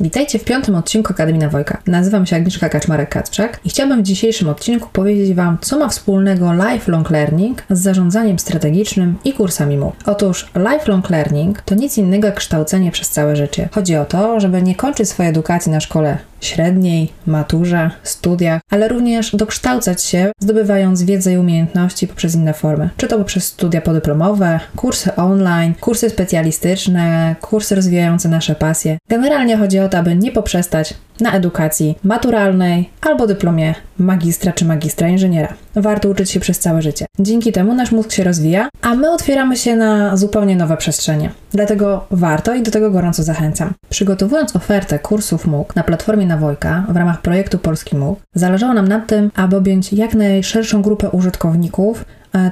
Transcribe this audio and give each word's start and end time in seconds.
Witajcie 0.00 0.38
w 0.38 0.44
piątym 0.44 0.74
odcinku 0.74 1.12
Akademii 1.12 1.40
Nawojka. 1.40 1.78
Nazywam 1.86 2.26
się 2.26 2.36
Agnieszka 2.36 2.68
Kaczmarek-Kacprzak 2.68 3.48
i 3.64 3.68
chciałabym 3.70 4.02
w 4.02 4.06
dzisiejszym 4.06 4.48
odcinku 4.48 4.88
powiedzieć 4.92 5.34
Wam, 5.34 5.58
co 5.60 5.78
ma 5.78 5.88
wspólnego 5.88 6.52
lifelong 6.52 7.10
learning 7.10 7.62
z 7.70 7.80
zarządzaniem 7.80 8.38
strategicznym 8.38 9.18
i 9.24 9.32
kursami 9.32 9.76
MOOC. 9.76 9.94
Otóż 10.06 10.50
lifelong 10.72 11.10
learning 11.10 11.62
to 11.62 11.74
nic 11.74 11.98
innego 11.98 12.26
jak 12.26 12.36
kształcenie 12.36 12.90
przez 12.90 13.10
całe 13.10 13.36
życie. 13.36 13.68
Chodzi 13.72 13.96
o 13.96 14.04
to, 14.04 14.40
żeby 14.40 14.62
nie 14.62 14.74
kończyć 14.74 15.08
swojej 15.08 15.30
edukacji 15.30 15.72
na 15.72 15.80
szkole 15.80 16.18
średniej, 16.40 17.12
maturze, 17.26 17.90
studiach, 18.02 18.60
ale 18.70 18.88
również 18.88 19.36
dokształcać 19.36 20.02
się, 20.02 20.32
zdobywając 20.38 21.02
wiedzę 21.02 21.32
i 21.32 21.38
umiejętności 21.38 22.08
poprzez 22.08 22.34
inne 22.34 22.54
formy. 22.54 22.90
Czy 22.96 23.08
to 23.08 23.18
poprzez 23.18 23.44
studia 23.44 23.80
podyplomowe, 23.80 24.60
kursy 24.76 25.16
online, 25.16 25.74
kursy 25.80 26.10
specjalistyczne, 26.10 27.36
kursy 27.40 27.74
rozwijające 27.74 28.28
nasze 28.28 28.54
pasje. 28.54 28.98
Generalnie 29.08 29.56
chodzi 29.56 29.78
o 29.78 29.88
aby 29.98 30.16
nie 30.16 30.32
poprzestać 30.32 30.94
na 31.20 31.32
edukacji 31.32 31.98
maturalnej 32.04 32.90
albo 33.00 33.26
dyplomie 33.26 33.74
magistra 33.98 34.52
czy 34.52 34.64
magistra 34.64 35.08
inżyniera. 35.08 35.54
Warto 35.74 36.08
uczyć 36.08 36.30
się 36.30 36.40
przez 36.40 36.58
całe 36.58 36.82
życie. 36.82 37.06
Dzięki 37.18 37.52
temu 37.52 37.74
nasz 37.74 37.92
mózg 37.92 38.12
się 38.12 38.24
rozwija, 38.24 38.68
a 38.82 38.94
my 38.94 39.10
otwieramy 39.10 39.56
się 39.56 39.76
na 39.76 40.16
zupełnie 40.16 40.56
nowe 40.56 40.76
przestrzenie. 40.76 41.30
Dlatego 41.52 42.06
warto 42.10 42.54
i 42.54 42.62
do 42.62 42.70
tego 42.70 42.90
gorąco 42.90 43.22
zachęcam. 43.22 43.72
Przygotowując 43.90 44.56
ofertę 44.56 44.98
kursów 44.98 45.46
MOOC 45.46 45.74
na 45.74 45.82
platformie 45.82 46.26
Nawojka 46.26 46.84
w 46.88 46.96
ramach 46.96 47.20
projektu 47.20 47.58
Polski 47.58 47.96
MOOC, 47.96 48.18
zależało 48.34 48.74
nam 48.74 48.88
na 48.88 49.00
tym, 49.00 49.30
aby 49.34 49.56
objąć 49.56 49.92
jak 49.92 50.14
najszerszą 50.14 50.82
grupę 50.82 51.10
użytkowników 51.10 52.04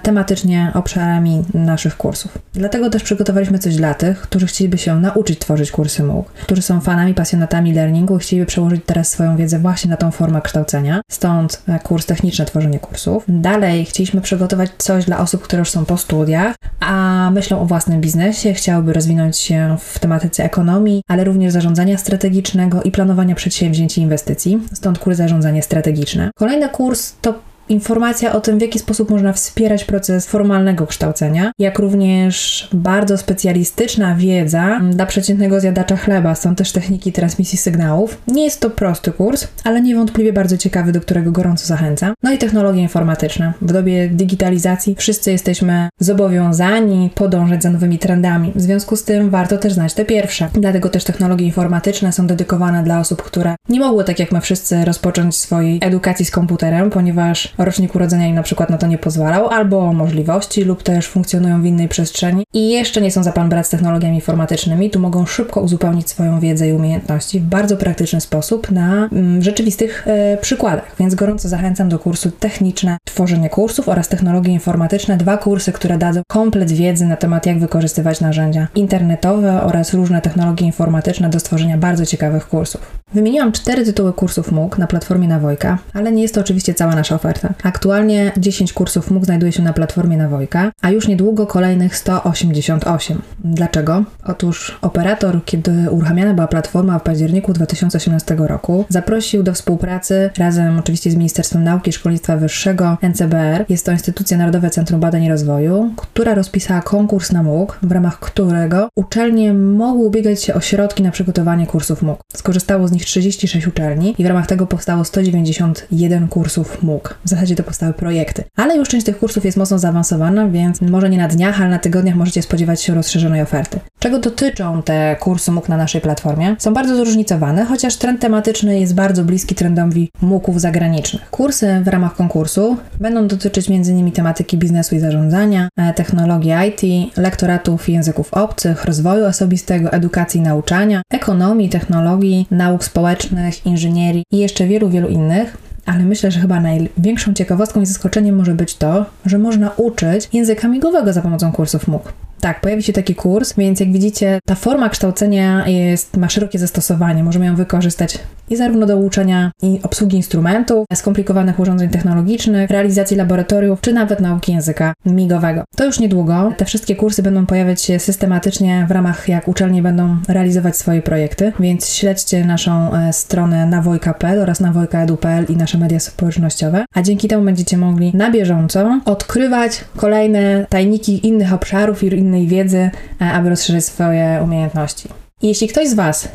tematycznie 0.02 0.70
obszarami 0.74 1.44
naszych 1.54 1.96
kursów. 1.96 2.38
Dlatego 2.54 2.90
też 2.90 3.02
przygotowaliśmy 3.02 3.58
coś 3.58 3.76
dla 3.76 3.94
tych, 3.94 4.20
którzy 4.20 4.46
chcieliby 4.46 4.78
się 4.78 5.00
nauczyć 5.00 5.38
tworzyć 5.38 5.70
kursy 5.70 6.02
MOOC, 6.02 6.26
którzy 6.42 6.62
są 6.62 6.80
fanami, 6.80 7.14
pasjonatami 7.14 7.72
learningu 7.72 8.16
i 8.16 8.20
chcieliby 8.20 8.46
przełożyć 8.46 8.82
teraz 8.86 9.08
swoją 9.08 9.36
wiedzę 9.36 9.58
właśnie 9.58 9.90
na 9.90 9.96
tą 9.96 10.10
formę 10.10 10.40
kształcenia. 10.40 11.00
Stąd 11.10 11.62
e, 11.68 11.78
kurs 11.78 12.06
techniczne 12.06 12.44
tworzenie 12.44 12.78
kursów. 12.78 13.24
Dalej 13.28 13.84
chcieliśmy 13.84 14.20
przygotować 14.20 14.70
coś 14.78 15.04
dla 15.04 15.18
osób, 15.18 15.42
które 15.42 15.58
już 15.60 15.70
są 15.70 15.84
po 15.84 15.96
studiach, 15.96 16.54
a 16.80 17.30
myślą 17.32 17.60
o 17.60 17.66
własnym 17.66 18.00
biznesie, 18.00 18.54
chciałyby 18.54 18.92
rozwinąć 18.92 19.36
się 19.36 19.76
w 19.80 19.98
tematyce 19.98 20.44
ekonomii, 20.44 21.02
ale 21.08 21.24
również 21.24 21.52
zarządzania 21.52 21.98
strategicznego 21.98 22.82
i 22.82 22.90
planowania 22.90 23.34
przedsięwzięć 23.34 23.98
i 23.98 24.00
inwestycji. 24.00 24.58
Stąd 24.72 24.98
kurs 24.98 25.16
zarządzanie 25.16 25.62
strategiczne. 25.62 26.30
Kolejny 26.36 26.68
kurs 26.68 27.12
to 27.20 27.34
informacja 27.68 28.32
o 28.32 28.40
tym, 28.40 28.58
w 28.58 28.62
jaki 28.62 28.78
sposób 28.78 29.10
można 29.10 29.32
wspierać 29.32 29.84
proces 29.84 30.26
formalnego 30.26 30.86
kształcenia, 30.86 31.52
jak 31.58 31.78
również 31.78 32.68
bardzo 32.72 33.18
specjalistyczna 33.18 34.14
wiedza 34.14 34.80
dla 34.90 35.06
przeciętnego 35.06 35.60
zjadacza 35.60 35.96
chleba, 35.96 36.34
są 36.34 36.54
też 36.54 36.72
techniki 36.72 37.12
transmisji 37.12 37.58
sygnałów. 37.58 38.18
Nie 38.28 38.44
jest 38.44 38.60
to 38.60 38.70
prosty 38.70 39.12
kurs, 39.12 39.48
ale 39.64 39.80
niewątpliwie 39.80 40.32
bardzo 40.32 40.58
ciekawy, 40.58 40.92
do 40.92 41.00
którego 41.00 41.32
gorąco 41.32 41.66
zachęcam. 41.66 42.14
No 42.22 42.32
i 42.32 42.38
technologie 42.38 42.82
informatyczne. 42.82 43.52
W 43.62 43.72
dobie 43.72 44.08
digitalizacji 44.08 44.94
wszyscy 44.94 45.32
jesteśmy 45.32 45.88
zobowiązani 46.00 47.10
podążać 47.14 47.62
za 47.62 47.70
nowymi 47.70 47.98
trendami. 47.98 48.52
W 48.54 48.60
związku 48.60 48.96
z 48.96 49.04
tym 49.04 49.30
warto 49.30 49.58
też 49.58 49.72
znać 49.72 49.94
te 49.94 50.04
pierwsze. 50.04 50.48
Dlatego 50.54 50.88
też 50.88 51.04
technologie 51.04 51.46
informatyczne 51.46 52.12
są 52.12 52.26
dedykowane 52.26 52.82
dla 52.82 53.00
osób, 53.00 53.22
które 53.22 53.56
nie 53.68 53.80
mogły, 53.80 54.04
tak 54.04 54.18
jak 54.18 54.32
my 54.32 54.40
wszyscy, 54.40 54.84
rozpocząć 54.84 55.36
swojej 55.36 55.78
edukacji 55.82 56.24
z 56.24 56.30
komputerem, 56.30 56.90
ponieważ 56.90 57.54
rocznik 57.58 57.94
urodzenia 57.94 58.26
im 58.26 58.34
na 58.34 58.42
przykład 58.42 58.70
na 58.70 58.78
to 58.78 58.86
nie 58.86 58.98
pozwalał, 58.98 59.48
albo 59.48 59.92
możliwości, 59.92 60.64
lub 60.64 60.82
też 60.82 61.08
funkcjonują 61.08 61.62
w 61.62 61.66
innej 61.66 61.88
przestrzeni 61.88 62.44
i 62.54 62.70
jeszcze 62.70 63.00
nie 63.00 63.10
są 63.10 63.22
za 63.22 63.32
pan 63.32 63.48
brat 63.48 63.66
z 63.66 63.70
technologiami 63.70 64.14
informatycznymi, 64.14 64.90
tu 64.90 65.00
mogą 65.00 65.26
szybko 65.26 65.60
uzupełnić 65.60 66.10
swoją 66.10 66.40
wiedzę 66.40 66.68
i 66.68 66.72
umiejętności 66.72 67.40
w 67.40 67.44
bardzo 67.44 67.76
praktyczny 67.76 68.20
sposób 68.20 68.70
na 68.70 69.08
mm, 69.12 69.42
rzeczywistych 69.42 70.08
e, 70.08 70.36
przykładach. 70.36 70.94
Więc 71.00 71.14
gorąco 71.14 71.48
zachęcam 71.48 71.88
do 71.88 71.98
kursu 71.98 72.30
techniczne 72.30 72.96
tworzenie 73.04 73.50
kursów 73.50 73.88
oraz 73.88 74.08
technologie 74.08 74.52
informatyczne, 74.52 75.16
dwa 75.16 75.36
kursy, 75.36 75.72
które 75.72 75.98
dadzą 75.98 76.22
komplet 76.28 76.72
wiedzy 76.72 77.06
na 77.06 77.16
temat 77.16 77.46
jak 77.46 77.58
wykorzystywać 77.58 78.20
narzędzia 78.20 78.68
internetowe 78.74 79.62
oraz 79.62 79.94
różne 79.94 80.20
technologie 80.20 80.66
informatyczne 80.66 81.30
do 81.30 81.40
stworzenia 81.40 81.78
bardzo 81.78 82.06
ciekawych 82.06 82.48
kursów. 82.48 82.98
Wymieniłam 83.14 83.52
cztery 83.52 83.84
tytuły 83.84 84.12
kursów 84.12 84.52
MOOC 84.52 84.78
na 84.78 84.86
platformie 84.86 85.28
Nawojka, 85.28 85.78
ale 85.94 86.12
nie 86.12 86.22
jest 86.22 86.34
to 86.34 86.40
oczywiście 86.40 86.74
cała 86.74 86.94
nasza 86.94 87.14
oferta. 87.14 87.47
Aktualnie 87.62 88.32
10 88.36 88.72
kursów 88.72 89.10
MOOC 89.10 89.24
znajduje 89.24 89.52
się 89.52 89.62
na 89.62 89.72
platformie 89.72 90.16
Nawojka, 90.16 90.72
a 90.82 90.90
już 90.90 91.08
niedługo 91.08 91.46
kolejnych 91.46 91.96
188. 91.96 93.22
Dlaczego? 93.44 94.04
Otóż 94.24 94.78
operator, 94.82 95.44
kiedy 95.44 95.90
uruchamiana 95.90 96.34
była 96.34 96.46
platforma 96.46 96.98
w 96.98 97.02
październiku 97.02 97.52
2018 97.52 98.36
roku, 98.38 98.84
zaprosił 98.88 99.42
do 99.42 99.52
współpracy 99.54 100.30
razem 100.38 100.78
oczywiście 100.78 101.10
z 101.10 101.16
Ministerstwem 101.16 101.64
Nauki 101.64 101.90
i 101.90 101.92
Szkolnictwa 101.92 102.36
Wyższego 102.36 102.98
NCBR. 103.02 103.64
Jest 103.68 103.86
to 103.86 103.92
Instytucja 103.92 104.38
Narodowe 104.38 104.70
Centrum 104.70 105.00
Badań 105.00 105.24
i 105.24 105.28
Rozwoju, 105.28 105.90
która 105.96 106.34
rozpisała 106.34 106.82
konkurs 106.82 107.32
na 107.32 107.42
MOOC, 107.42 107.70
w 107.82 107.92
ramach 107.92 108.20
którego 108.20 108.88
uczelnie 108.94 109.54
mogły 109.54 110.06
ubiegać 110.06 110.42
się 110.42 110.54
o 110.54 110.60
środki 110.60 111.02
na 111.02 111.10
przygotowanie 111.10 111.66
kursów 111.66 112.02
MOOC. 112.02 112.18
Skorzystało 112.36 112.88
z 112.88 112.92
nich 112.92 113.04
36 113.04 113.66
uczelni 113.66 114.14
i 114.18 114.24
w 114.24 114.26
ramach 114.26 114.46
tego 114.46 114.66
powstało 114.66 115.04
191 115.04 116.28
kursów 116.28 116.82
MOOC. 116.82 117.14
W 117.24 117.28
zasadzie 117.38 117.56
to 117.56 117.62
powstały 117.62 117.92
projekty. 117.92 118.44
Ale 118.56 118.76
już 118.76 118.88
część 118.88 119.06
tych 119.06 119.18
kursów 119.18 119.44
jest 119.44 119.56
mocno 119.56 119.78
zaawansowana, 119.78 120.48
więc 120.48 120.80
może 120.80 121.10
nie 121.10 121.18
na 121.18 121.28
dniach, 121.28 121.60
ale 121.60 121.70
na 121.70 121.78
tygodniach 121.78 122.14
możecie 122.14 122.42
spodziewać 122.42 122.82
się 122.82 122.94
rozszerzonej 122.94 123.42
oferty. 123.42 123.80
Czego 123.98 124.18
dotyczą 124.18 124.82
te 124.82 125.16
kursy 125.20 125.50
MOOC 125.50 125.68
na 125.68 125.76
naszej 125.76 126.00
platformie? 126.00 126.56
Są 126.58 126.74
bardzo 126.74 126.96
zróżnicowane, 126.96 127.64
chociaż 127.64 127.96
trend 127.96 128.20
tematyczny 128.20 128.80
jest 128.80 128.94
bardzo 128.94 129.24
bliski 129.24 129.54
trendowi 129.54 130.10
MOOCów 130.22 130.60
zagranicznych. 130.60 131.30
Kursy 131.30 131.80
w 131.84 131.88
ramach 131.88 132.16
konkursu 132.16 132.76
będą 133.00 133.26
dotyczyć 133.26 133.70
m.in. 133.70 134.12
tematyki 134.12 134.58
biznesu 134.58 134.96
i 134.96 134.98
zarządzania, 134.98 135.68
e, 135.76 135.94
technologii 135.94 136.52
IT, 136.68 137.12
lektoratów 137.16 137.88
języków 137.88 138.34
obcych, 138.34 138.84
rozwoju 138.84 139.24
osobistego, 139.24 139.92
edukacji 139.92 140.40
i 140.40 140.42
nauczania, 140.42 141.02
ekonomii, 141.12 141.68
technologii, 141.68 142.46
nauk 142.50 142.84
społecznych, 142.84 143.66
inżynierii 143.66 144.24
i 144.32 144.38
jeszcze 144.38 144.66
wielu, 144.66 144.88
wielu 144.90 145.08
innych. 145.08 145.67
Ale 145.88 146.04
myślę, 146.04 146.30
że 146.30 146.40
chyba 146.40 146.60
największą 146.60 147.34
ciekawostką 147.34 147.80
i 147.80 147.86
zaskoczeniem 147.86 148.36
może 148.36 148.54
być 148.54 148.74
to, 148.74 149.06
że 149.26 149.38
można 149.38 149.70
uczyć 149.76 150.28
języka 150.32 150.68
migowego 150.68 151.12
za 151.12 151.22
pomocą 151.22 151.52
kursów 151.52 151.88
MOOC. 151.88 152.02
Tak, 152.40 152.60
pojawi 152.60 152.82
się 152.82 152.92
taki 152.92 153.14
kurs, 153.14 153.54
więc 153.58 153.80
jak 153.80 153.92
widzicie, 153.92 154.38
ta 154.46 154.54
forma 154.54 154.88
kształcenia 154.88 155.68
jest, 155.68 156.16
ma 156.16 156.28
szerokie 156.28 156.58
zastosowanie. 156.58 157.24
Możemy 157.24 157.46
ją 157.46 157.56
wykorzystać 157.56 158.18
i 158.50 158.56
zarówno 158.56 158.86
do 158.86 158.96
uczenia 158.96 159.50
i 159.62 159.80
obsługi 159.82 160.16
instrumentów, 160.16 160.86
skomplikowanych 160.94 161.60
urządzeń 161.60 161.88
technologicznych, 161.88 162.70
realizacji 162.70 163.16
laboratoriów, 163.16 163.80
czy 163.80 163.92
nawet 163.92 164.20
nauki 164.20 164.52
języka 164.52 164.92
migowego. 165.06 165.64
To 165.76 165.84
już 165.84 166.00
niedługo. 166.00 166.52
Te 166.56 166.64
wszystkie 166.64 166.96
kursy 166.96 167.22
będą 167.22 167.46
pojawiać 167.46 167.82
się 167.82 167.98
systematycznie 167.98 168.86
w 168.88 168.90
ramach, 168.90 169.28
jak 169.28 169.48
uczelnie 169.48 169.82
będą 169.82 170.16
realizować 170.28 170.76
swoje 170.76 171.02
projekty, 171.02 171.52
więc 171.60 171.88
śledźcie 171.88 172.44
naszą 172.44 172.94
e, 172.94 173.12
stronę 173.12 173.66
nawojka.pl 173.66 174.40
oraz 174.40 174.60
nawojka.edu.pl 174.60 175.46
i 175.48 175.56
nasze 175.56 175.78
media 175.78 176.00
społecznościowe, 176.00 176.84
a 176.94 177.02
dzięki 177.02 177.28
temu 177.28 177.44
będziecie 177.44 177.76
mogli 177.76 178.10
na 178.14 178.30
bieżąco 178.30 179.00
odkrywać 179.04 179.84
kolejne 179.96 180.66
tajniki 180.68 181.26
innych 181.26 181.52
obszarów 181.52 182.02
i 182.02 182.06
innych 182.06 182.27
innej 182.28 182.46
wiedzy, 182.46 182.90
e, 183.20 183.32
aby 183.32 183.50
rozszerzyć 183.50 183.84
swoje 183.84 184.40
umiejętności. 184.44 185.08
Jeśli 185.42 185.68
ktoś 185.68 185.88
z 185.88 185.94
Was 185.94 186.28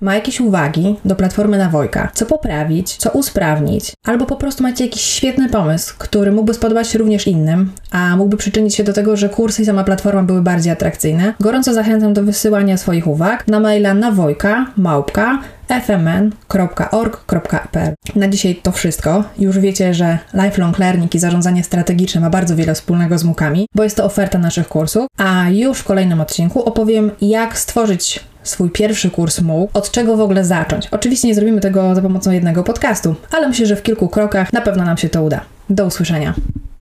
ma 0.00 0.14
jakieś 0.14 0.40
uwagi 0.40 0.96
do 1.04 1.16
platformy 1.16 1.58
Nawojka, 1.58 2.10
co 2.14 2.26
poprawić, 2.26 2.96
co 2.96 3.10
usprawnić, 3.10 3.92
albo 4.04 4.26
po 4.26 4.36
prostu 4.36 4.62
macie 4.62 4.84
jakiś 4.84 5.02
świetny 5.02 5.48
pomysł, 5.48 5.94
który 5.98 6.32
mógłby 6.32 6.54
spodobać 6.54 6.88
się 6.88 6.98
również 6.98 7.26
innym, 7.26 7.72
a 7.90 8.16
mógłby 8.16 8.36
przyczynić 8.36 8.74
się 8.74 8.84
do 8.84 8.92
tego, 8.92 9.16
że 9.16 9.28
kursy 9.28 9.62
i 9.62 9.66
sama 9.66 9.84
platforma 9.84 10.22
były 10.22 10.42
bardziej 10.42 10.72
atrakcyjne, 10.72 11.34
gorąco 11.40 11.74
zachęcam 11.74 12.14
do 12.14 12.22
wysyłania 12.22 12.76
swoich 12.76 13.06
uwag 13.06 13.48
na 13.48 13.60
maila 13.60 13.94
nawojka 13.94 14.66
małpka 14.76 15.38
fmn.org.pl. 15.86 17.94
Na 18.16 18.28
dzisiaj 18.28 18.60
to 18.62 18.72
wszystko. 18.72 19.24
Już 19.38 19.58
wiecie, 19.58 19.94
że 19.94 20.18
lifelong 20.34 20.78
learning 20.78 21.14
i 21.14 21.18
zarządzanie 21.18 21.64
strategiczne 21.64 22.20
ma 22.20 22.30
bardzo 22.30 22.56
wiele 22.56 22.74
wspólnego 22.74 23.18
z 23.18 23.24
MOOCami, 23.24 23.66
bo 23.74 23.84
jest 23.84 23.96
to 23.96 24.04
oferta 24.04 24.38
naszych 24.38 24.68
kursów, 24.68 25.06
a 25.18 25.50
już 25.50 25.78
w 25.78 25.84
kolejnym 25.84 26.20
odcinku 26.20 26.64
opowiem, 26.64 27.10
jak 27.20 27.58
stworzyć 27.58 28.29
swój 28.42 28.70
pierwszy 28.70 29.10
kurs 29.10 29.40
MOOC, 29.40 29.70
od 29.74 29.90
czego 29.90 30.16
w 30.16 30.20
ogóle 30.20 30.44
zacząć. 30.44 30.88
Oczywiście 30.90 31.28
nie 31.28 31.34
zrobimy 31.34 31.60
tego 31.60 31.94
za 31.94 32.02
pomocą 32.02 32.30
jednego 32.30 32.64
podcastu, 32.64 33.14
ale 33.30 33.48
myślę, 33.48 33.66
że 33.66 33.76
w 33.76 33.82
kilku 33.82 34.08
krokach 34.08 34.52
na 34.52 34.60
pewno 34.60 34.84
nam 34.84 34.96
się 34.96 35.08
to 35.08 35.22
uda. 35.22 35.40
Do 35.70 35.86
usłyszenia. 35.86 36.34